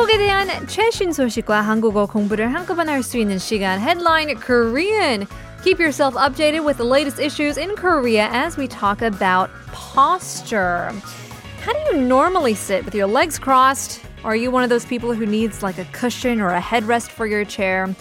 [0.00, 5.26] 한국에 대한 최신 소식과 한국어 공부를 한꺼번에 할 수 있는 시간 Headline Korean.
[5.62, 10.92] Keep yourself updated with the latest issues in Korea as we talk about posture.
[11.64, 14.00] How do you normally sit with your legs crossed?
[14.24, 17.26] Are you one of those people who needs like a cushion or a headrest for
[17.26, 17.94] your chair?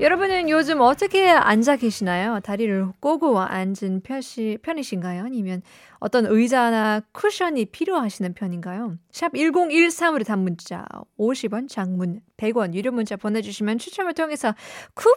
[0.00, 2.40] 여러분은 요즘 어떻게 앉아 계시나요?
[2.40, 5.24] 다리를 꼬고 앉은 편시, 편이신가요?
[5.24, 5.60] 아니면
[5.98, 8.96] 어떤 의자나 쿠션이 필요하시는 편인가요?
[9.12, 10.86] 샵 1013으로 단문자
[11.18, 14.54] 50원, 장문 100원, 유료 문자 보내주시면 추첨을 통해서
[14.94, 15.14] 쿱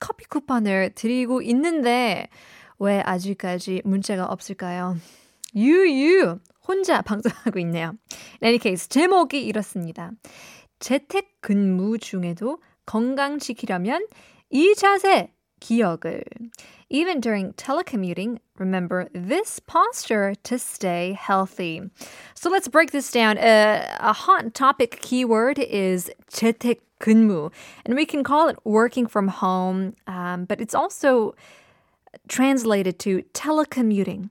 [0.00, 2.28] 커피 쿠폰을 드리고 있는데
[2.80, 4.96] 왜 아직까지 문자가 없을까요?
[5.54, 7.94] 유유 혼자 방송하고 있네요.
[8.42, 10.10] In any case 제목이 이렇습니다.
[10.80, 14.05] 재택 근무 중에도 건강지키려면
[14.49, 16.23] 이 자세 기억을.
[16.89, 21.81] Even during telecommuting, remember this posture to stay healthy.
[22.35, 23.37] So let's break this down.
[23.37, 27.51] Uh, a hot topic keyword is 재택 근무,
[27.85, 31.33] and we can call it working from home, um, but it's also
[32.27, 34.29] translated to telecommuting.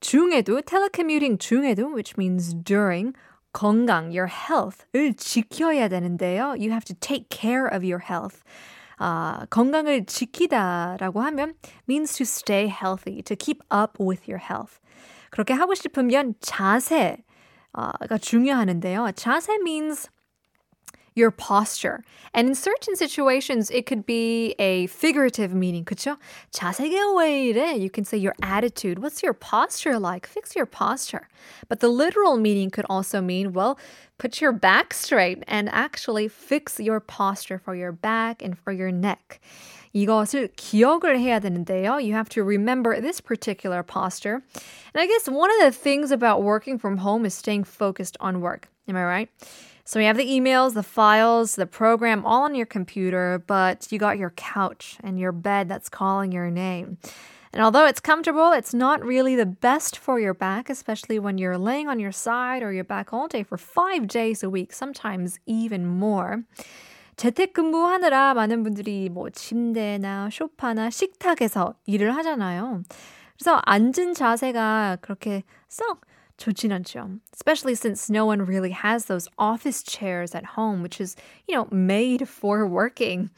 [0.00, 3.14] 중에도 telecommuting 중에도, which means during
[3.53, 6.55] 건강, your health을 지켜야 되는데요.
[6.57, 8.43] You have to take care of your health.
[8.97, 11.53] 아, 건강을 지키다라고 하면
[11.87, 14.79] means to stay healthy, to keep up with your health.
[15.29, 17.23] 그렇게 하고 싶으면 자세
[17.73, 19.11] 가 중요하는데요.
[19.15, 20.09] 자세 means
[21.18, 22.02] your posture.
[22.32, 26.16] And in certain situations, it could be a figurative meaning, 그쵸?
[26.52, 27.78] 자세가 왜 이래?
[27.78, 29.00] You can say your attitude.
[29.00, 30.26] What's your posture like?
[30.26, 31.28] Fix your posture.
[31.68, 33.78] But the literal meaning could also mean, well,
[34.18, 38.92] put your back straight and actually fix your posture for your back and for your
[38.92, 39.40] neck.
[39.94, 41.98] 이것을 기억을 해야 되는데요.
[42.00, 44.42] You have to remember this particular posture.
[44.94, 48.40] And I guess one of the things about working from home is staying focused on
[48.40, 48.68] work.
[48.86, 49.28] Am I right?
[49.84, 53.98] So you have the emails, the files, the program all on your computer, but you
[53.98, 56.98] got your couch and your bed that's calling your name.
[57.52, 61.56] And although it's comfortable, it's not really the best for your back, especially when you're
[61.56, 65.40] laying on your side or your back all day for five days a week, sometimes
[65.46, 66.44] even more.
[67.16, 72.82] 재택근무하느라 많은 분들이 뭐 침대나 소파나 식탁에서 일을 하잖아요.
[73.36, 76.02] 그래서 앉은 자세가 그렇게 썩
[76.38, 77.18] 좋진 않죠.
[77.34, 81.66] Especially since no one really has those office chairs at home, which is, you know,
[81.70, 83.30] made for working.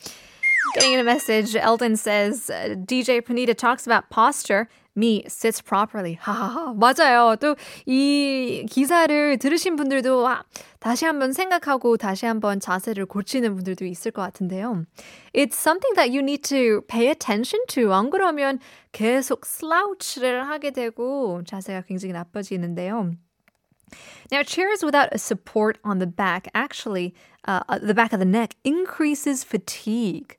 [0.75, 2.49] Getting a message, Eldon says,
[2.87, 4.69] DJ Panita talks about posture.
[4.97, 6.19] Me sits properly.
[6.21, 6.75] 하하하.
[6.75, 7.37] 맞아요.
[7.41, 7.55] 또
[7.87, 10.43] 이 기사를 들으신 분들도 아,
[10.81, 14.85] 다시 한번 생각하고 다시 한번 자세를 고치는 분들도 있을 것 같은데요.
[15.33, 17.93] It's something that you need to pay attention to.
[17.93, 18.59] 안 그러면
[18.93, 23.13] 계속 slouch를 하게 되고 자세가 굉장히 나빠지는데요.
[24.31, 27.13] Now, chairs without a support on the back, actually,
[27.47, 30.37] uh, the back of the neck, increases fatigue.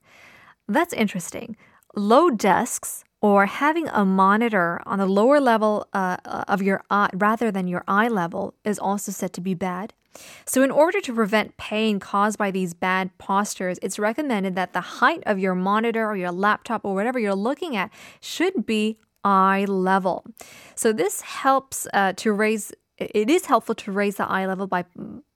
[0.69, 1.57] That's interesting.
[1.95, 6.17] Low desks or having a monitor on the lower level uh,
[6.49, 9.95] of your eye rather than your eye level is also said to be bad.
[10.47, 14.81] So, in order to prevent pain caused by these bad postures, it's recommended that the
[14.81, 17.91] height of your monitor or your laptop or whatever you're looking at
[18.21, 20.25] should be eye level.
[20.75, 24.85] So, this helps uh, to raise it is helpful to raise the eye level by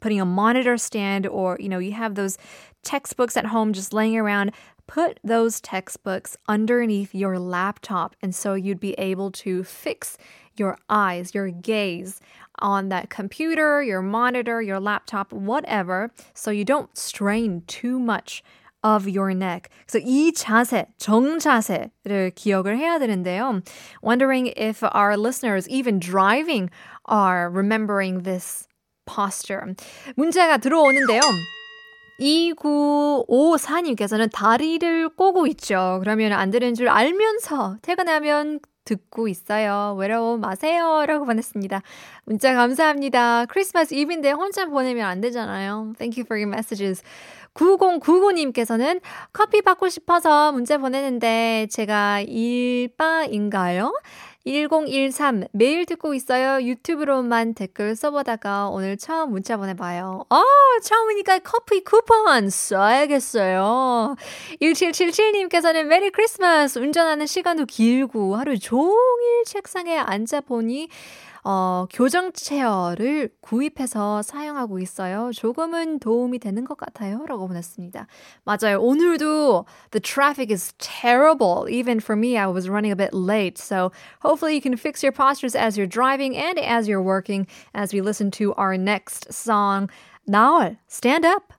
[0.01, 2.39] putting a monitor stand or you know you have those
[2.83, 4.53] textbooks at home just laying around
[4.90, 8.16] put those textbooks underneath your laptop.
[8.22, 10.18] And so you'd be able to fix
[10.58, 12.22] your eyes, your gaze
[12.60, 18.44] on that computer, your monitor, your laptop, whatever, so you don't strain too much
[18.84, 19.70] of your neck.
[19.88, 23.64] 그래서 이 자세, 정자세를 기억을 해야 되는데요.
[24.02, 26.70] Wondering if our listeners, even driving,
[27.06, 28.68] are remembering this
[29.06, 29.76] posture.
[30.16, 31.22] 문제가 들어오는데요.
[32.21, 35.99] 2954님께서는 다리를 꼬고 있죠.
[36.01, 39.95] 그러면 안 되는 줄 알면서 퇴근하면 듣고 있어요.
[39.99, 41.05] 외로워 마세요.
[41.07, 41.81] 라고 보냈습니다.
[42.25, 43.47] 문자 감사합니다.
[43.47, 45.93] 크리스마스 이브인데 혼자 보내면 안 되잖아요.
[45.99, 47.03] Thank you for your messages.
[47.55, 49.01] 9099님께서는
[49.33, 53.93] 커피 받고 싶어서 문자 보내는데 제가 일바인가요?
[54.47, 56.65] 1013 매일 듣고 있어요.
[56.65, 60.25] 유튜브로만 댓글 써보다가 오늘 처음 문자 보내봐요.
[60.31, 60.43] 아,
[60.83, 64.17] 처음이니까 커피 쿠폰 써야겠어요.
[64.63, 70.89] 1777님께서는 메리 크리스마스 운전하는 시간도 길고 하루 종일 책상에 앉아보니
[71.44, 75.32] 어, 교정 체어를 구입해서 사용하고 있어요.
[75.34, 77.24] 조금은 도움이 되는 것 같아요.
[77.28, 78.08] 라고 보냈습니다.
[78.44, 78.82] 맞아요.
[78.82, 81.68] 오늘도 the traffic is terrible.
[81.70, 83.58] Even for me, I was running a bit late.
[83.58, 87.94] So hopefully you can fix your postures as you're driving and as you're working as
[87.94, 89.90] we listen to our next song.
[90.28, 91.54] 나얼, stand up.